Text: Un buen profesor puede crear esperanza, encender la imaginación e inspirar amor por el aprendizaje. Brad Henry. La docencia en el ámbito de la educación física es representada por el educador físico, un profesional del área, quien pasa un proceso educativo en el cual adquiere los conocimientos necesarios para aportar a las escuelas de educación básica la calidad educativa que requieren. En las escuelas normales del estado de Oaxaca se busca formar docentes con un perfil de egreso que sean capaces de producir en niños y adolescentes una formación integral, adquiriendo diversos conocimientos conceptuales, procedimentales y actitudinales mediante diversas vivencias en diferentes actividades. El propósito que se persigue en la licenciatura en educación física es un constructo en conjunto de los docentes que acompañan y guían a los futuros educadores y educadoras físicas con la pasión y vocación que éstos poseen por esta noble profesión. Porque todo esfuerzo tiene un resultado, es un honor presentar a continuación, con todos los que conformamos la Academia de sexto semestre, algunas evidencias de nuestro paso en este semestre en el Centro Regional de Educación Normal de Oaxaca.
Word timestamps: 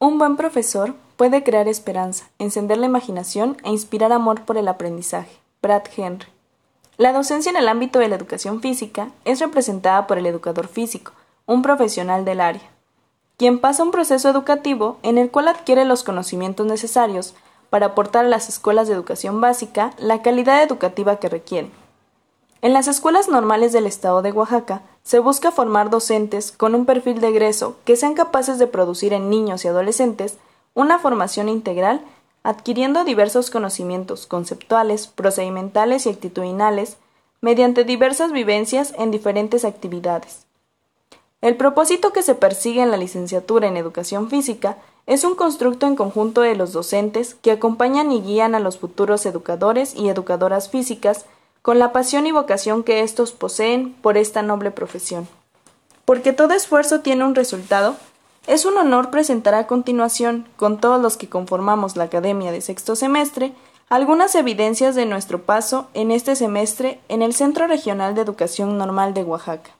Un 0.00 0.16
buen 0.16 0.36
profesor 0.36 0.94
puede 1.16 1.42
crear 1.42 1.66
esperanza, 1.66 2.30
encender 2.38 2.78
la 2.78 2.86
imaginación 2.86 3.56
e 3.64 3.70
inspirar 3.70 4.12
amor 4.12 4.42
por 4.42 4.56
el 4.56 4.68
aprendizaje. 4.68 5.40
Brad 5.60 5.82
Henry. 5.96 6.28
La 6.98 7.12
docencia 7.12 7.50
en 7.50 7.56
el 7.56 7.66
ámbito 7.66 7.98
de 7.98 8.06
la 8.06 8.14
educación 8.14 8.60
física 8.60 9.08
es 9.24 9.40
representada 9.40 10.06
por 10.06 10.16
el 10.16 10.26
educador 10.26 10.68
físico, 10.68 11.10
un 11.46 11.62
profesional 11.62 12.24
del 12.24 12.40
área, 12.40 12.62
quien 13.38 13.58
pasa 13.58 13.82
un 13.82 13.90
proceso 13.90 14.28
educativo 14.28 14.98
en 15.02 15.18
el 15.18 15.32
cual 15.32 15.48
adquiere 15.48 15.84
los 15.84 16.04
conocimientos 16.04 16.64
necesarios 16.64 17.34
para 17.68 17.86
aportar 17.86 18.24
a 18.24 18.28
las 18.28 18.48
escuelas 18.48 18.86
de 18.86 18.94
educación 18.94 19.40
básica 19.40 19.94
la 19.98 20.22
calidad 20.22 20.62
educativa 20.62 21.16
que 21.16 21.28
requieren. 21.28 21.72
En 22.60 22.72
las 22.72 22.88
escuelas 22.88 23.28
normales 23.28 23.72
del 23.72 23.86
estado 23.86 24.20
de 24.20 24.32
Oaxaca 24.32 24.82
se 25.04 25.20
busca 25.20 25.52
formar 25.52 25.90
docentes 25.90 26.50
con 26.50 26.74
un 26.74 26.86
perfil 26.86 27.20
de 27.20 27.28
egreso 27.28 27.76
que 27.84 27.96
sean 27.96 28.14
capaces 28.14 28.58
de 28.58 28.66
producir 28.66 29.12
en 29.12 29.30
niños 29.30 29.64
y 29.64 29.68
adolescentes 29.68 30.38
una 30.74 30.98
formación 30.98 31.48
integral, 31.48 32.00
adquiriendo 32.42 33.04
diversos 33.04 33.50
conocimientos 33.50 34.26
conceptuales, 34.26 35.06
procedimentales 35.06 36.06
y 36.06 36.10
actitudinales 36.10 36.96
mediante 37.40 37.84
diversas 37.84 38.32
vivencias 38.32 38.92
en 38.98 39.12
diferentes 39.12 39.64
actividades. 39.64 40.46
El 41.40 41.56
propósito 41.56 42.12
que 42.12 42.22
se 42.24 42.34
persigue 42.34 42.82
en 42.82 42.90
la 42.90 42.96
licenciatura 42.96 43.68
en 43.68 43.76
educación 43.76 44.28
física 44.28 44.78
es 45.06 45.22
un 45.22 45.36
constructo 45.36 45.86
en 45.86 45.94
conjunto 45.94 46.40
de 46.40 46.56
los 46.56 46.72
docentes 46.72 47.36
que 47.36 47.52
acompañan 47.52 48.10
y 48.10 48.20
guían 48.20 48.56
a 48.56 48.60
los 48.60 48.78
futuros 48.78 49.24
educadores 49.26 49.94
y 49.94 50.08
educadoras 50.08 50.68
físicas 50.68 51.24
con 51.62 51.78
la 51.78 51.92
pasión 51.92 52.26
y 52.26 52.32
vocación 52.32 52.82
que 52.82 53.02
éstos 53.02 53.32
poseen 53.32 53.94
por 53.94 54.16
esta 54.16 54.42
noble 54.42 54.70
profesión. 54.70 55.28
Porque 56.04 56.32
todo 56.32 56.54
esfuerzo 56.54 57.00
tiene 57.00 57.24
un 57.24 57.34
resultado, 57.34 57.96
es 58.46 58.64
un 58.64 58.78
honor 58.78 59.10
presentar 59.10 59.54
a 59.54 59.66
continuación, 59.66 60.46
con 60.56 60.80
todos 60.80 61.00
los 61.00 61.16
que 61.16 61.28
conformamos 61.28 61.96
la 61.96 62.04
Academia 62.04 62.50
de 62.50 62.60
sexto 62.60 62.96
semestre, 62.96 63.52
algunas 63.88 64.34
evidencias 64.34 64.94
de 64.94 65.06
nuestro 65.06 65.42
paso 65.42 65.88
en 65.94 66.10
este 66.10 66.36
semestre 66.36 67.00
en 67.08 67.22
el 67.22 67.34
Centro 67.34 67.66
Regional 67.66 68.14
de 68.14 68.22
Educación 68.22 68.76
Normal 68.76 69.14
de 69.14 69.24
Oaxaca. 69.24 69.77